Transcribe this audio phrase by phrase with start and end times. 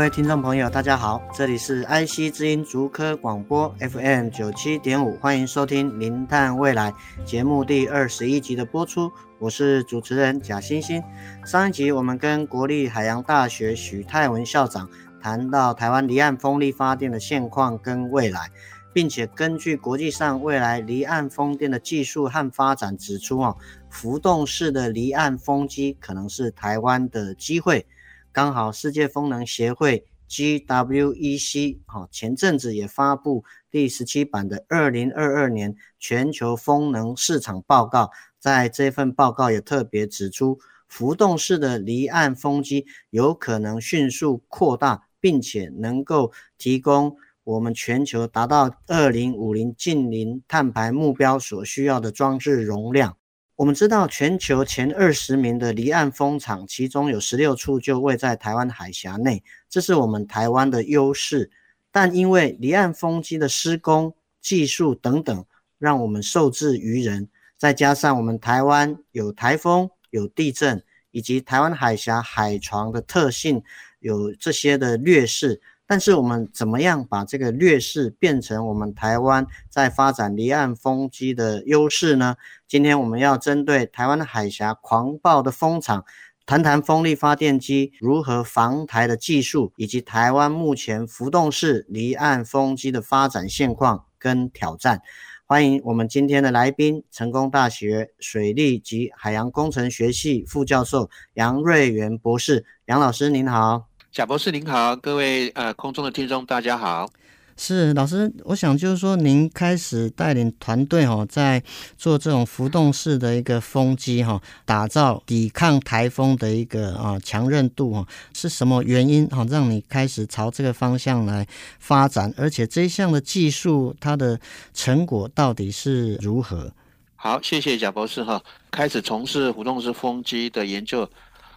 [0.00, 6.90] 各位听众朋友，大家好，这里是 IC 之音竹科广播 FM 九七点五，欢迎收听《零碳未来》
[7.26, 11.02] 节目第二十一集的播出，我是主持人贾欣欣。
[11.44, 14.88] 上一集我们跟国立海洋大学许泰文校长
[15.20, 18.50] 谈到台湾离岸风力发电的现况跟未来，
[18.94, 23.54] 并且根据国际上未来离岸风电的技术和发展指出，哦，
[23.90, 27.86] 浮动式的离岸风机可能是台湾的机会。
[28.32, 53.16] 刚好世界风能协会 GWEC 哈前阵子也发布第十七版的二零二二年全球风能市场报告，在这份报告也特别指出，浮动式的离岸风机有可能迅速扩大，并且能够提供我们全球达到二零五零净零碳排目标所需要的装置容量。
[53.60, 61.50] 我们知道，全球前二十名的离岸风场，其中有十六处就位在台湾海峡内，这是我们台湾的优势。
[61.92, 65.44] 但因为离岸风机的施工技术等等，
[65.78, 67.28] 让我们受制于人。
[67.58, 73.62] 再加上我们台湾有台风、有地震，以及台湾海峡海床的特性，
[73.98, 75.60] 有这些的劣势。
[75.90, 82.36] 但是我们怎么样把这个劣势变成我们台湾在发展离岸风机的优势呢？
[82.68, 86.04] 今天我们要针对台湾海峡狂暴的风场，
[86.46, 95.02] 谈谈风力发电机如何防台的技术，以及台湾目前浮动式离岸风机的发展现况跟挑战。
[95.44, 102.64] 欢迎我们今天的来宾，成功大学水利及海洋工程学系副教授杨瑞元博士。
[102.86, 103.89] 杨老师您好。
[104.12, 107.08] 贾博士您好，各位呃空中的听众大家好。
[107.56, 111.62] 是老师，我想就是说，您开始带领团队哈，在
[111.96, 118.04] 做这种浮动式的一个风机哈，打造抵抗台风的一个啊强韧度哈，
[118.34, 121.46] 是什么原因哈，让你开始朝这个方向来
[121.78, 122.34] 发展？
[122.36, 124.40] 而且这一项的技术它的
[124.74, 126.72] 成果到底是如何？
[127.14, 128.42] 好，谢谢贾博士哈，
[128.72, 131.08] 开始从事浮动式风机的研究。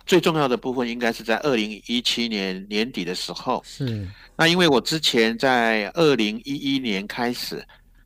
[0.06, 3.62] 最重要的部分应该是在二零一七年年底的时候。
[3.66, 4.08] 是。
[4.36, 7.64] 那因为我之前在二零一一年开始，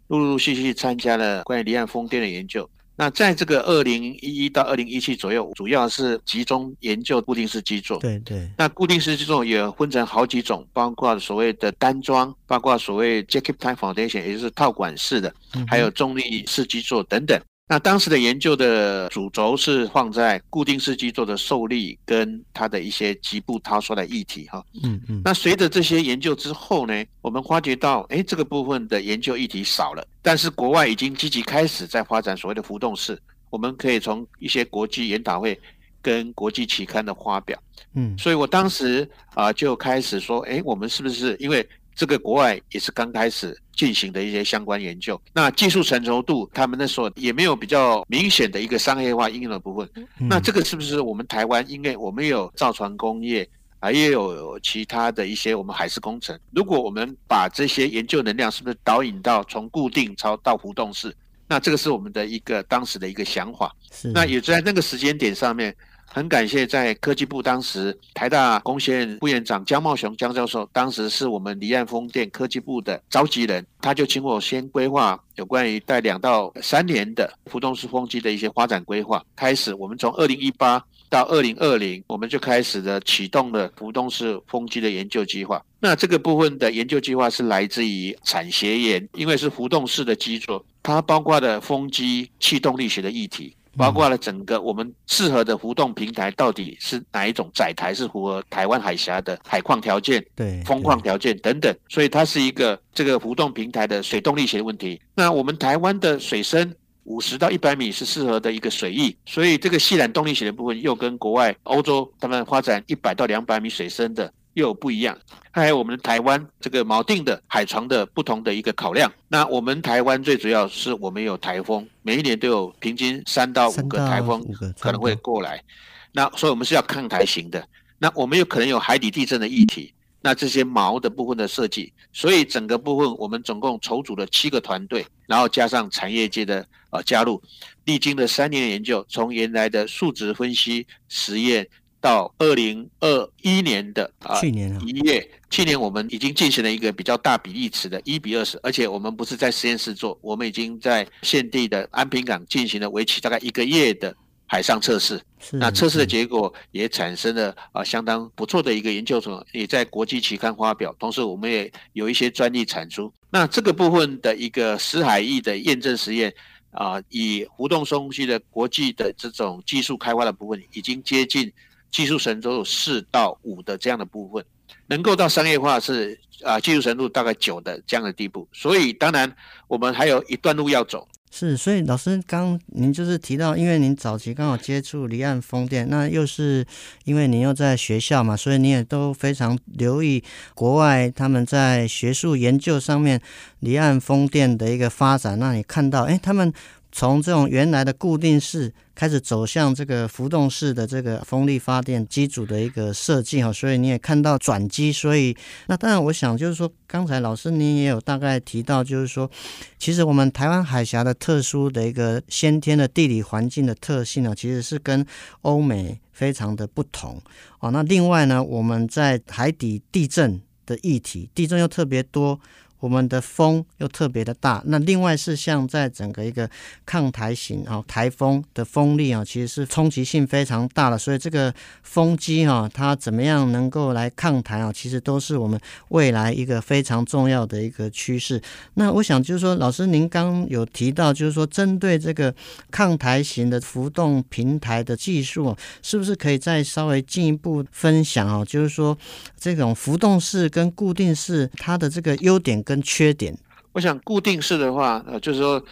[0.07, 2.69] 陆陆续续参加了关于离岸风电的研究。
[2.99, 7.99] 那在这个二零一一到二零一七左右，主要是集中研究固定式基座。
[7.99, 8.49] 对对。
[8.57, 15.31] 那固定式基座也分成好几种，包括所谓的单桩，包括所谓 Jacket-Type Foundation，也就是套管式的，
[15.67, 17.39] 还有重力式基座等等。
[17.69, 24.63] 那当时的研究的主轴是放在固定式基座的受力跟它的一些局部塌缩的议题哈。
[24.83, 25.21] 嗯嗯。
[25.25, 33.21] 那随着这些研究之后呢，我们发觉到，哎，这个部分的研究议题少了，但是国外已经积极开始在发展所谓的浮动式。
[33.49, 35.59] 我们可以从一些国际研讨会
[36.01, 37.61] 跟国际期刊的发表。
[37.95, 38.17] 嗯。
[38.17, 41.67] 所以我当时啊就开始说，哎，我们是不是因为
[41.97, 49.89] 这个国外也是刚开始进行的一些相关研究，那技术成熟度，他们那时候也没有比较明显的一个商业化应用的部分。
[50.15, 51.67] 那这个是不是我们台湾？
[51.67, 53.49] 因为我们有造船工业
[53.79, 56.39] 啊，也有其他的一些我们海事工程。
[56.51, 61.11] 如果我们把这些研究能量是不是导引到从固定超到浮动式，
[61.47, 63.75] 那这个是我们的一个当时的一个想法。
[63.91, 64.11] 是。
[64.11, 65.75] 那也在那个时间点上面。
[66.09, 79.23] 很感谢在科技部，当时台大工学院副院长江茂雄江教授，当时是我们离岸风电科技部的召集人，他就请我先规划有关于待两到三年的浮动式风机的一些发展规划。
[79.35, 85.63] 开始，我们从二零一八到二零二零，我们就开始了启动了浮动式风机的研究计划。
[85.79, 93.53] 那这个部分的研究计划是来自于产学研，因为是浮动式的基座，它包括了风机气动力学的议题。
[93.77, 104.99] 包括了整个我们适合的浮动平台到底是哪一种载台是符合台湾海峡的海况条件、对风况条件等等，所以它是一个这个浮动平台的水动力学的问题。
[105.15, 114.31] 那我们台湾的水深五十到一百米是适合的一个水域，所以这个系缆动力学的部分又跟国外欧洲他们发展一百到两百米水深的。
[114.57, 115.15] 又有不一样，
[115.51, 119.11] 还有我们台湾这个锚定的海床的不同的一个考量。
[119.27, 124.43] 那我们台湾最主要是我们有台风，每一年都有平均三到五个台风
[124.79, 125.63] 可能会过来。
[126.11, 127.63] 那所以我们是要抗台型的。
[127.99, 137.39] 那我们有可能有海底地震的议题，那这些锚的部分的设计，所以整个部分我们总共筹组了七个团队，然后加上产业界的呃加入，
[137.85, 141.67] 历经了三年的研究，从原来的数值分析实验。
[141.99, 154.15] 到二零二一年的啊，去年一月，去年我们已经进行了一个比较大比例尺的一比二十，而且我们不是在实验室做，我们已经在现地的安平港进行了为期大概一个月的
[154.45, 155.21] 海上测试。
[155.51, 160.95] 那测试的结果也产生了啊相当不错的一个研究所，也在国际期刊发表。
[160.99, 163.11] 同时，我们也有一些专利产出。
[163.29, 166.33] 那这个部分的一个石海翼的验证实验
[166.71, 171.51] 啊，以浮动松隙的国际的这种技术开发的部分，已经接近。
[171.91, 174.43] 技术程度四到五的这样的部分，
[174.87, 178.47] 能够到商业化是啊，技术程度大概九的这样的地步。
[178.51, 179.33] 所以当然
[179.67, 181.07] 我们还有一段路要走。
[181.29, 186.65] 是，所以老师刚您就是提到，因为您早期刚好接触离岸风电，那又是
[187.03, 190.23] 因为您又在学校嘛，所以你也都非常留意
[190.55, 193.21] 国外他们在学术研究上面
[193.59, 195.37] 离岸风电的一个发展。
[195.37, 196.53] 那你看到，哎，他们。
[196.97, 204.91] 从这种原来的固定式开始走向这个浮动式的这个风力发电机组的一个设计哈，所以你也看到转机。
[204.91, 209.29] 所以那当然，我想就是说，刚才老师您也有大概提到，就是说，
[209.77, 215.05] 其实我们台湾海峡的特殊的一个先天的地理环境的特性呢，其实是跟
[215.43, 217.21] 欧美非常的不同
[217.59, 217.69] 哦。
[217.69, 222.39] 那另外呢，我们在海底地震的议题，地震又特别多。
[222.79, 226.47] 我们的风又特别的大，那另外是像在整个一个
[226.85, 231.51] 抗台型啊，台风的风力啊，其实是冲击性非常大的，所以这个
[231.81, 235.59] 风机哈，它怎么样能够来抗台啊，其实都是我们
[235.89, 238.39] 未来一个非常重要的一个趋势。
[238.75, 242.31] 那我想就是说，老师您刚有提到，就是说针对这个
[242.69, 248.45] 抗台型的浮动平台的技术，是不是可以再稍微进一步分享啊？
[248.45, 248.95] 就是说
[249.39, 252.63] 这种浮动式跟固定式，它的这个优点。
[252.67, 253.33] 跟缺点，
[253.71, 255.63] 我想固定式的话，呃，就是说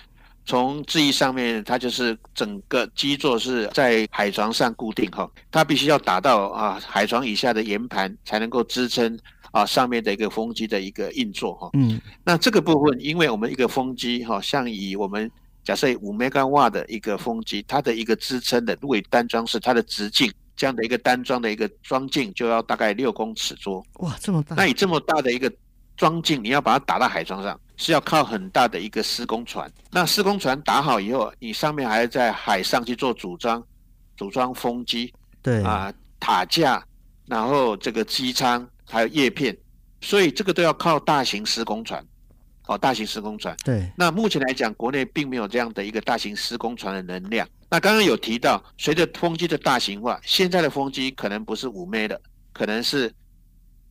[0.46, 9.20] 从字义上面，它就是整个基座是在海床上固定哈，它必须要打到啊海床以下的岩盘才能够支撑
[9.52, 11.70] 啊上面的一个风机的一个运作哈。
[11.74, 15.30] 嗯，那这个部分，因为我们一个风机哈，像以我们
[15.66, 23.86] 假设五 mega 瓦的一个风机，它的一个支撑的，如果单装是，它的直径这样的一个单装的一个装径就要大概六公尺多。
[23.96, 24.56] 哇，这么大！
[24.56, 25.52] 那以这么大的一个
[25.98, 29.72] 桩径，你要把它打到海床上，是要靠很大的一个施工船。
[29.92, 33.64] 那施工船打好以后，你上面还要在海上去做组装，
[34.18, 36.84] 组装风机，对啊，塔架，
[37.28, 39.58] 然后这个机舱还有叶片，
[40.02, 42.06] 所以这个都要靠大型施工船，
[42.68, 43.56] 哦，大型施工船。
[43.64, 43.90] 对。
[43.96, 47.48] 那目前来讲，国内并没有这样的一个大型施工船的能量。
[47.70, 52.20] 那刚刚有提到，随着风机的大型化，现在的风机可能不是五米的，
[52.52, 53.10] 可能是。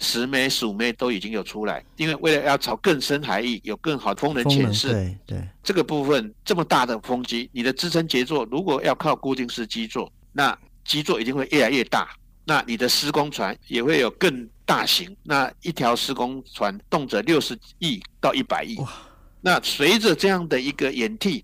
[0.01, 4.89] 十枚、十五枚都已经有出来，因为为了要朝更深海域，有更好的风能潜势。
[4.89, 12.09] 对对，这个部分这么大的风机，你的支撑结构如果要靠固定式基座，那基座一定会越来越大。
[12.47, 18.77] 那你的施工船也会有更大型，那一条施工船动辄六十亿到一百亿。
[19.41, 21.43] 那随着这样的一个演替，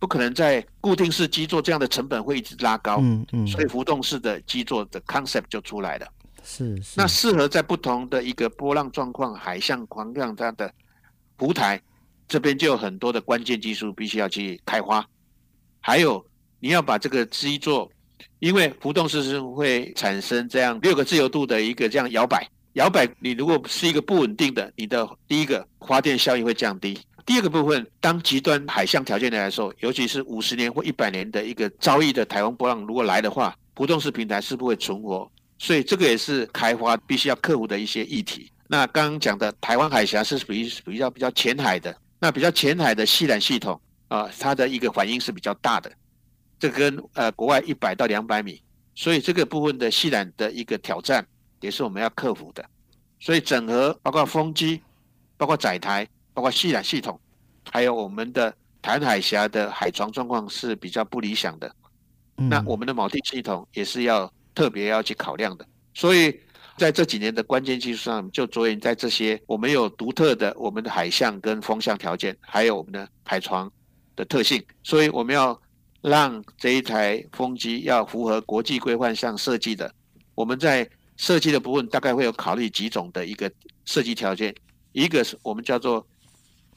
[0.00, 2.98] 不可能在固定式基座这样的成本会一直拉高。
[3.00, 3.46] 嗯嗯。
[3.46, 6.06] 所以浮动式的基座的 concept 就出来了。
[6.42, 10.72] 是，那适合在不同的一个波浪状况、海象狂浪这样的
[11.38, 11.80] 浮台，
[12.26, 15.04] 这边就有很多的关键技术必须要去开花。
[15.80, 16.24] 还有，
[16.58, 17.90] 你要把这个基座，
[18.38, 26.98] 因为浮动式是会产生这样六个自由度的一个这样摇摆，摇摆你如果是一个不稳定的，你的第一个发电效益会降低。
[27.26, 35.30] 第二个部分，当极端海象条件来的时候，尤其是五十年或一百年的一个遭遇的台风波浪如果来的话，浮动式平台是不会存活。
[35.60, 38.50] 所以这个也是开发必须要克服的一些议题。
[38.66, 45.92] 那刚刚讲的台湾海峡是属于比较比较浅海的，那比较浅海的系缆系统啊、呃，它的一个反应是比较大的，
[46.58, 48.62] 这跟呃国外一百到两百米，
[48.94, 51.26] 所以这个部分的系缆的一个挑战
[51.60, 52.64] 也是我们要克服的。
[53.18, 54.80] 所以整合包括风机、
[55.36, 57.20] 包括载台、包括系缆系统，
[57.70, 58.50] 还有我们的
[58.80, 61.70] 台湾海峡的海床状况是比较不理想的。
[62.36, 64.32] 那我们的锚定系统也是要。
[64.60, 66.38] 特别要去考量的，所以
[66.76, 69.40] 在这几年的关键技术上，就着眼在这些。
[69.46, 73.72] 我们有独特的我们的海象跟风向条件，还有我们的海床
[74.14, 75.58] 的特性，所以我们要
[76.02, 79.90] 让这一台风机要符合国际规范上设计的。
[80.34, 80.86] 我们在
[81.16, 83.50] 设计的部分大概会有考虑几种的一个
[83.86, 84.54] 设计条件，
[84.92, 86.06] 一个是我们叫做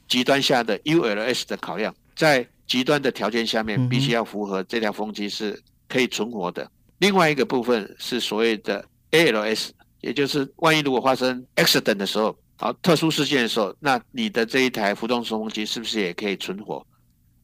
[0.08, 6.72] 极端下的 ULS 的考量，在极端的条件下面，必须要符合这条风机是可以存活的。
[7.04, 16.82] 另外一个部分是所谓的 ALS，也就是万一如果发生 accident 的时候，好特殊事件的时候，那你的这一台浮动式风机是不是也可以存活？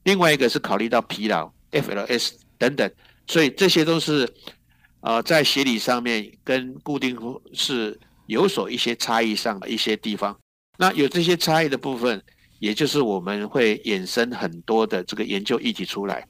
[0.03, 2.89] 另外一个是考虑到疲劳 FLS 等等，
[3.27, 4.33] 所以这些都是
[5.01, 7.17] 呃在协理上面跟固定
[7.51, 10.33] 式有所一些差异上的一些地方。
[10.77, 12.23] 那有这些差异的部分，
[12.59, 16.25] 也就是我们会衍生很多的这个研究议题出来。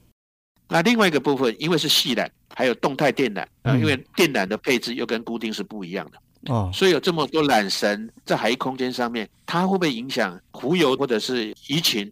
[0.70, 6.52] 那另外一个部分，因为是细缆，还有动态电缆啊，因为电缆的配置又跟固定是不一样的。
[6.52, 12.10] 哦，所以有这么多缆绳在海域空间上面，它会不会影响浮游或者是移情？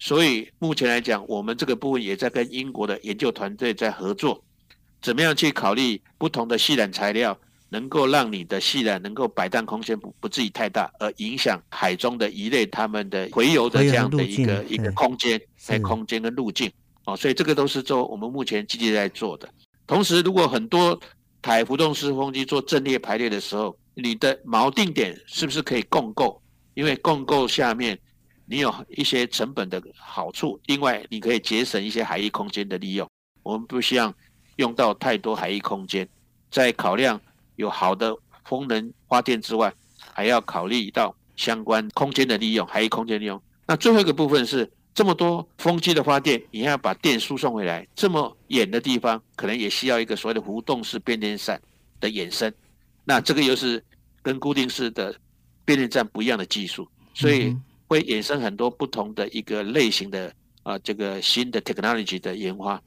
[0.00, 4.42] 所以目前来讲，我们这个部分也在跟英国的研究团队在合作，
[5.00, 7.38] 怎么样去考虑不同的细缆材料。
[7.72, 16.68] 能够让你的细缆能够摆荡空间不不至于太大，而影响海中的鱼类它们的洄游的这样的一个一个空间，在空间跟路径
[17.12, 19.48] 哦，所以这个都是做我们目前积极在做的。
[19.86, 20.98] 同时，如果很多
[21.42, 26.40] 台浮动式风机做阵列排列的时候，你的锚定点是不是可以共构？
[26.74, 27.98] 因为共构下面
[28.46, 33.08] 你有一些成本的好处，另外你可以节省一些海域空间的利用。
[33.42, 34.14] 我们不希望
[34.56, 36.08] 用到太多海域空间，
[36.50, 37.20] 在考量。
[37.56, 39.70] 有好的风能发电之外，
[40.14, 43.38] 还要考虑到相关空间的利用，海域空间利用。
[43.66, 51.60] 那最后一个部分是这么多风机的发电，你要把电输送回来，这么远的地方，可能也需要一个所谓的浮动式变电站
[52.00, 52.52] 的衍生。
[53.04, 53.82] 那这个又是
[54.22, 55.14] 跟固定式的
[55.64, 57.56] 变电站不一样的技术，所以
[57.86, 60.32] 会衍生很多不同的一个类型的
[60.62, 62.80] 啊，这个新的 technology 的研发。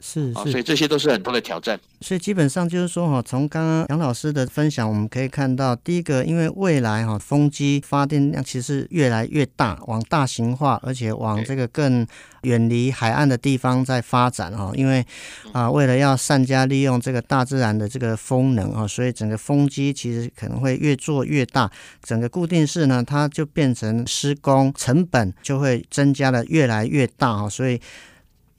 [0.00, 1.78] 是是，所以这些都是很多的挑战。
[2.00, 12.06] 所以基本上就是说哈，从刚刚杨老师的分享，我们可以看到，第一个，因为未来哈风机发电量其实越来越大，往大型化，而且往这个更
[12.42, 14.72] 远离海岸的地方在发展哈。
[14.74, 15.04] 因为
[15.52, 21.70] 啊，为了要善加利用这个大自然的这个风能啊，所以整个风机其实可能会越做越大。
[22.02, 27.78] 整个固定式呢，它就变成施工成本就会增加的越来越大哈，所以。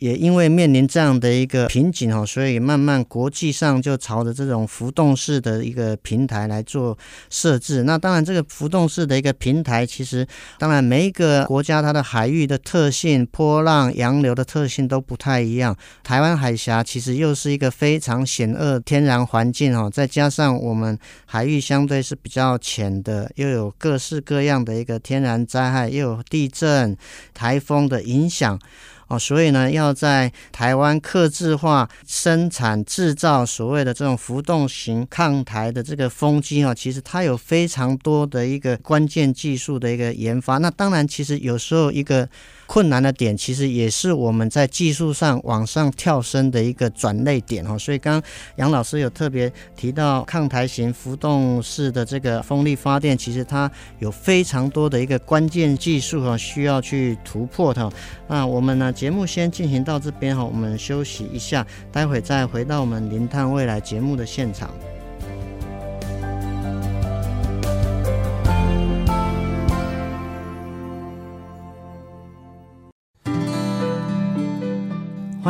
[0.01, 6.98] 也因为面临这样的一个瓶颈哦，所以慢慢国际上就朝着这种浮动式的一个平台来做
[7.29, 7.84] 设置。
[7.84, 10.25] 那当然，这个浮动式的一个平台，其实
[10.58, 15.77] 当然每一个国家它的海域的特性、波浪、洋流的特性都不太一样。
[16.01, 26.98] 台湾海峡其实又是一个非常险恶天然环境哦，再加上我们海域相对是比较浅的，又有各式各样的一个天然灾害，又有地震、
[27.36, 28.60] 台风的影响。
[29.12, 40.58] 哦，所以呢，要在台湾刻制化生产制造所谓的这种浮动型抗台的这个风机啊，其实它有非常多的一个关键技术的一个研发。
[40.60, 42.30] 那当然，其实有时候一个。
[42.72, 57.92] 困难的点其实也是我们在技术上往上跳升的一个转类点哈，所以刚刚杨老师有特别提到抗台型浮动式的这个风力发电，其实它有非常多的一个关键技术哈，需要去突破它。
[58.30, 64.70] 那我们呢，节目先进行到这边哈，我们休息一下，待会再回到我们零碳未来节目的现场。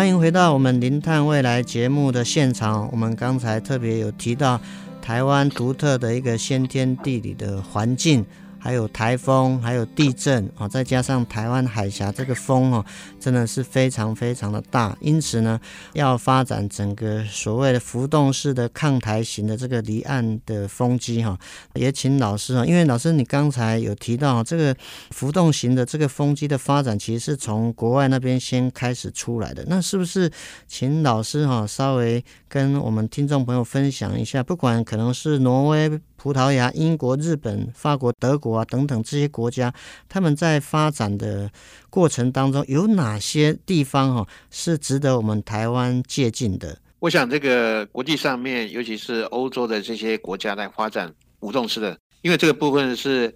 [0.01, 2.89] 欢迎回到我们《零碳未来》节目的现场。
[2.91, 4.59] 我们刚才特别有提到
[4.99, 8.25] 台湾独特的一个先天地理的环境。
[8.63, 12.85] 还有台风，还有地震啊，再加上台湾海峡这个风哦，
[13.19, 14.95] 真的是非常非常的大。
[15.01, 15.59] 因此呢，
[15.93, 21.35] 要发展整个所谓的浮动式的抗台型的这个离岸的风机哈，
[21.73, 24.75] 也请老师啊，因为老师你刚才有提到这个
[25.09, 29.65] 浮动型的这个风机的发展，其实是从国外那边先开始出来的。
[29.67, 30.31] 那是不是
[30.67, 34.43] 请老师哈稍微跟我们听众朋友分享一下？
[34.43, 35.99] 不管可能是挪威。
[36.21, 39.73] 葡萄牙、英国、日本、法国、德国啊等等这些国家，
[40.07, 41.49] 他们在发展的
[41.89, 46.77] 过程当中，有哪些地方哈是值得我们台湾借鉴的？
[46.99, 53.33] 我想，这个国际上面，尤其是欧洲的这些国家在发展浮动式的，因为这个部分是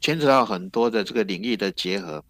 [0.00, 2.20] 牵扯到很多的这个领域的结合。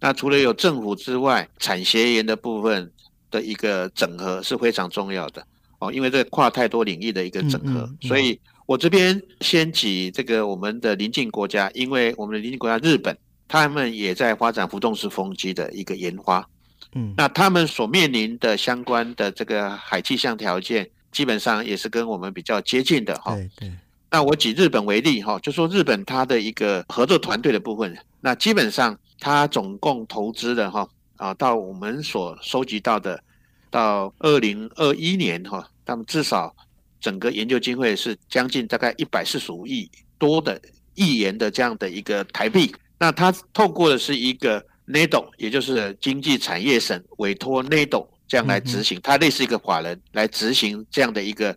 [0.00, 2.90] 那除了有政府之外，产学研的部分
[3.30, 5.46] 的一个整合是非常重要的
[5.78, 8.36] 哦，因为这跨太多领域的一个整合，嗯嗯嗯、所以。
[8.66, 16.48] 我这边先举这个我们的邻近国家，因为我们的邻近国家日本，他们也在发展浮动式风机的一个研发。
[16.92, 23.36] 嗯，那他们所面临的相关的这个海气象条件，基本上也是跟我们比较接近的哈。
[23.36, 23.72] 对对。
[24.10, 33.22] 那我举日本为例哈，就说日本它的一个合作团队的部分，那基本上它总共投资的哈啊，到我们所收集到的，
[33.70, 36.52] 到二零二一年哈，他们至少。
[37.00, 40.60] 整个研究经费是将近大概一百四十五亿多的
[40.94, 42.74] 亿元的这样的一个台币。
[42.98, 51.56] 那它透过的是一个 NADO，也就是经济产业省委托 NADO 这样来执行，它类似一个法人来执行这样的一个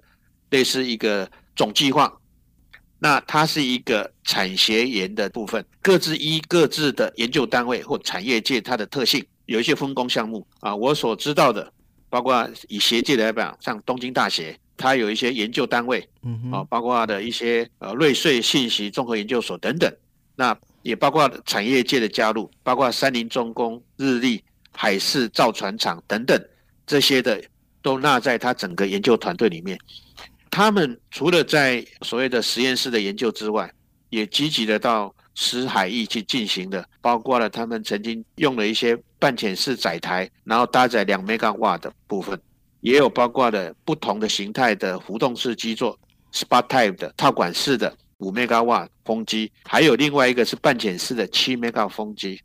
[0.49, 2.13] 类似一个总计划。
[3.01, 10.75] 那它是一个产学研的部分，各自依各自的研究单位或产业界它的特性，有一些分工项目啊。
[10.75, 11.71] 我所知道的，
[12.09, 19.93] 包括以学界来讲，像东京大学，它有一些研究单位，嗯啊，包括的一些呃瑞穗信息综合研究所等等。
[20.35, 26.41] 那也包括产业界的加入，包括三菱重工、日立、海事造船厂等等
[26.87, 27.43] 这些的，
[27.81, 29.77] 都纳在它整个研究团队里面。
[30.49, 33.69] 他们除了在所谓的实验室的研究之外，
[34.09, 42.39] 也积极的到石海域去进行的，包括了他们曾经用了一些半潜式载台，然后搭载两 mega 瓦的部分，
[42.81, 45.97] 也有包括了不同的形态的浮动式基座
[46.33, 52.41] ，SPARTYPE 的套管式的五 mega 瓦风机，还有另外一个是半潜式的七 mega 风机，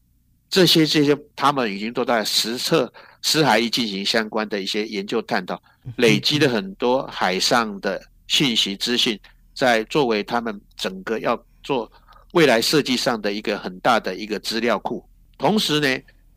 [0.48, 5.60] 这些这些他们已经都在实测死海域进行相关的一些研究探讨。
[5.96, 9.20] 累积了很多海上的信息资讯，
[9.54, 11.90] 在作为他们整个要做
[12.32, 15.06] 未来设计上的一个很大的一个资料库。
[15.36, 15.88] 同时呢，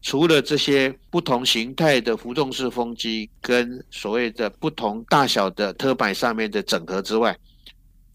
[0.07, 7.37] 除了这些不同形态的浮动式风机跟所谓的不同大小的特摆上面的整合之外，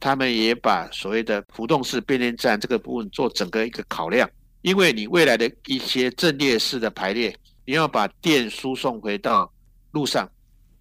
[0.00, 4.26] 他们也把所谓的浮动式变电站这个部分做整个一个考量。
[4.62, 9.52] 因为你未来的一些阵列式的排列，你要把电输送回到
[9.90, 10.26] 路上。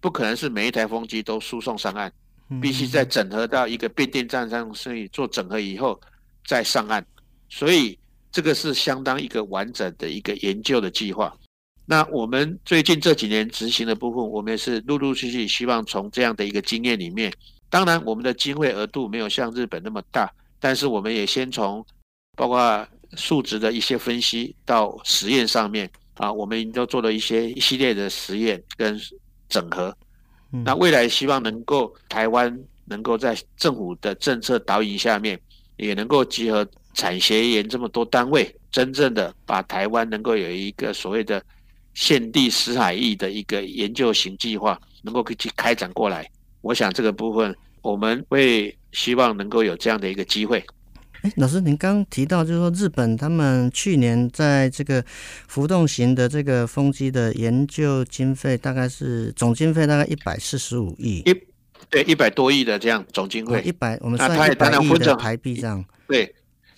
[0.00, 2.10] 不可能是每一台风机都输送上岸，
[2.58, 6.00] 必须在整合到一个变电站上，所以做整合以后
[6.46, 7.04] 再上岸。
[7.50, 7.98] 所以
[8.32, 11.32] 这个是相当一个完整的一个研究的计划。
[11.84, 17.32] 那我们最近这几年执行的部分，我们也是陆陆续续希望从这样的一个经验里面，
[17.68, 21.84] 当然我们的经费额度没有像日本那么大，但是我们也先从
[22.36, 28.98] 包括数值的一些分析到实验上面啊，我们都做了一些一系列的实验跟。
[29.48, 29.94] 整合，
[30.64, 35.38] 那未来希望能够台湾能够在政府的政策导引下面，
[35.82, 41.42] 也能够集合产学研这么多单位，真正的把台湾能够有一个所谓的
[41.94, 46.30] 现地死海域的一个研究型计划，能够去开展过来。
[46.60, 50.64] 我想这个部分我们会希望能够有这样的一个机会。
[51.22, 55.04] 哎，老师，您刚刚提到，就是说日本他们去年在这个
[55.46, 61.34] 浮动型的这个风机的研究经费，大概是总经费大概一百四十五亿，一
[61.90, 65.84] 对一百多亿的这样总经费，一百我们算一百亿的台币这样。
[66.08, 66.34] 对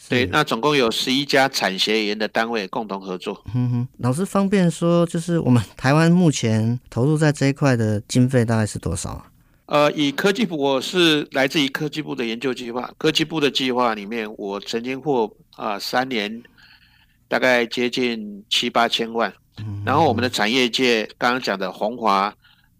[0.08, 3.42] 对，那总共有十一家产学研的单位共同合作。
[3.54, 9.30] 嗯哼，老师方便说，就是我们台湾目前投入在这一块的经费大概是多少啊？
[9.66, 12.92] 呃，以科技部，我是来自于科技部的研究计划。
[12.98, 16.42] 科技部的计划里面，我曾经获啊三年，
[17.26, 19.32] 大概接近七八千万。
[19.86, 22.34] 然后我们的产业界刚刚讲的宏华，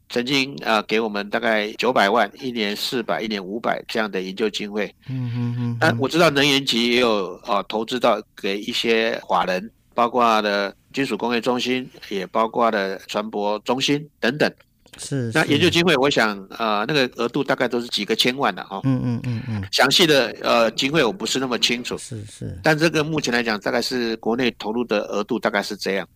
[0.09, 4.95] 曾经啊给我们大概九百万，一年四百，一年五百这样的研究经费。
[5.09, 5.77] 嗯嗯嗯。
[5.81, 14.53] 但我知道能源局也有啊投资到给一些法人，包括的金属工业中心，也包括的船舶中心等等。
[14.97, 18.81] 是，是，那研究经费，我想，呃，那个额度大概都是几个千万的哈。
[18.85, 19.65] 嗯嗯嗯嗯。
[19.73, 21.99] 详细的呃经费我不是那么清楚。
[21.99, 22.57] 是是。
[22.63, 26.09] 但这个目前来讲，大概是国内投入的额度大概是这样。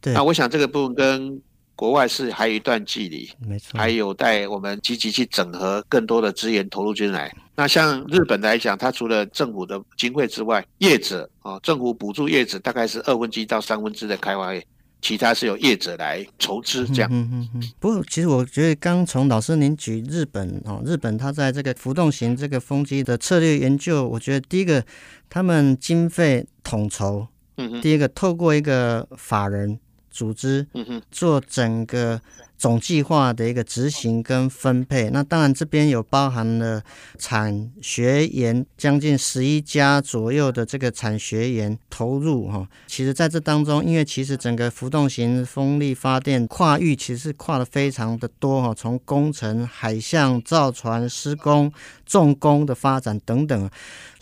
[0.00, 0.12] 对。
[0.14, 1.40] 那我想这个部分跟
[1.78, 3.30] 国外是还有一段距离。
[3.38, 3.78] 没错。
[3.78, 7.32] 还有待我们积极去整合更多的资源投入进来。
[7.54, 14.66] 那像日本来讲，它除了政府的经费之外，业者啊，政府补助业者大概是二分之一到三分之的开发费。
[15.00, 17.08] 其他是由业者来筹资，这样。
[17.12, 17.62] 嗯嗯嗯。
[17.78, 24.84] 不过，其实我觉得刚从老师您举日本哦，日本它在这个浮动型这个风机的策略研究，我觉得第一个
[25.30, 29.78] 他们经费统筹，嗯，第一个透过一个法人
[30.18, 32.20] 组织，嗯做整个。
[32.58, 36.82] 总计划的一个执行跟分配，那当然这边有包含了
[37.16, 42.68] 产学研将近十一家左右的这个产学研投入哈。
[42.88, 51.72] 其实在这当中，因为其实整个浮动型风力发电跨域其实跨的非常的多哈，从工程、海象、造船、施工、
[52.04, 53.70] 重工的发展等等。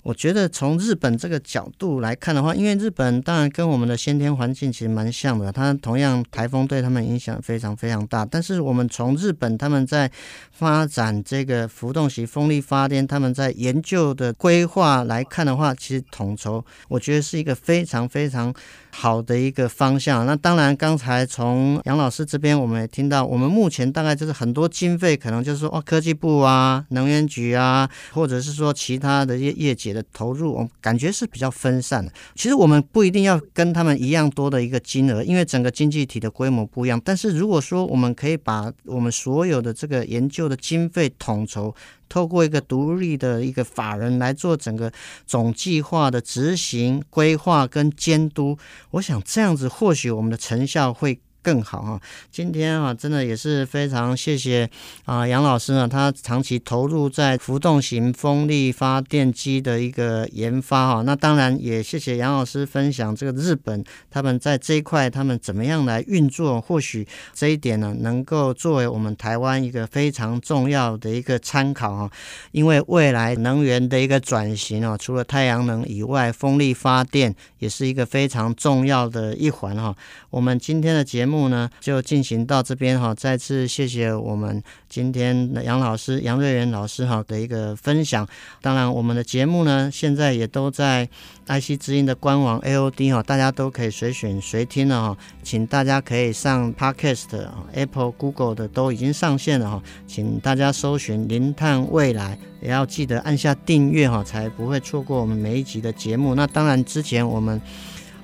[0.02, 8.25] 我觉得从日本这个角度来看的话，因为日本当然跟我们的先天环境其实蛮像的，它同样台风对他们影响非常非常大。
[8.30, 10.10] 但是我们从日本他们在
[10.50, 18.52] 发展这个浮动型风力发电，他们在研究的规划来看的话，其实统筹我觉得是一个非常非常
[18.90, 20.24] 好的一个方向。
[20.26, 32.12] 那当然，刚才从杨老师这边我们也听到，我们目前大概就是很多经费可能就是说哦，科技部啊、能源局啊，或者是说其他的业业界的投入，我感觉是比较分散的。
[32.34, 37.00] 其实我们不一定要跟他们一样多的一个金额，因为整个经济体的规模不一样。
[37.04, 41.74] 但是如果说我们可以把我们所有的这个研究的经费统筹，
[42.08, 44.90] 透过一个独立的一个法人来做整个
[45.26, 48.58] 总计划的执行、规划跟监督，
[48.92, 54.68] 我想这样子或许我们的成效会更好哈，今天啊，真的也是非常谢谢
[55.04, 61.02] 啊杨老师呢，他长期投入在浮动型风力发电机的一个研发哈。
[61.02, 72.10] 那当然也谢谢杨老师分享这个日本他们在这一块他们怎么样来运作，或许这一点呢能够作为我们台湾一个非常重要的一个参考哈。
[72.50, 79.94] 因为未来能源的一个转型啊，除了太阳能以外，风力发电也是一个非常重要的一环哈。
[80.30, 81.35] 我们今天的节目。
[81.36, 88.26] 目呢就进行到这边哈，再次谢谢我们今天杨老师杨瑞元老师哈的一个分享。
[88.62, 91.06] 当然，我们的节目呢现在也都在
[91.46, 95.18] 爱惜之音的官网 AOD 哈，大家都可以随选随听了哈。
[95.42, 106.34] 请大家可以上 Podcast、Apple、Google 的都已经上线了哈，请大家搜寻“零碳未来”，也要记得按下订阅哈，才不会错过我们每一集的节目。
[106.34, 107.60] 那当然，之前我们。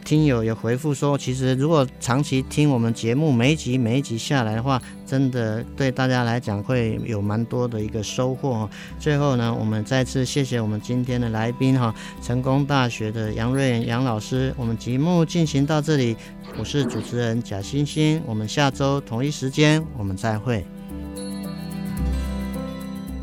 [0.05, 8.69] 听友有回复说，其实如果长期听我们节目，每一集每一集下来的话，真的对大家来讲会有蛮多的一个收获。
[8.99, 14.53] 最后呢，我们再次谢谢我们今天的来宾哈，成功大学的杨瑞元杨老师。
[14.57, 16.17] 我们节目进行到这里，
[16.59, 20.65] 我是主持人贾欣欣，我们下周同一时间我们再会。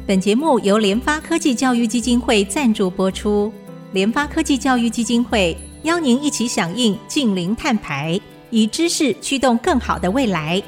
[0.08, 3.54] 本节目由联发科技教育基金会赞助播出，
[3.92, 5.56] 联发科技教育基金会。
[5.84, 8.20] 邀您一起响应“净零碳排”，
[8.52, 10.62] 以知识驱动更好的未来。